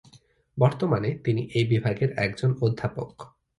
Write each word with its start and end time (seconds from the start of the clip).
বর্তমানে 0.57 1.09
তিনি 1.23 1.41
এ 1.55 1.61
বিভাগের 1.69 2.09
একজন 2.17 2.51
অধ্যাপক। 2.61 3.11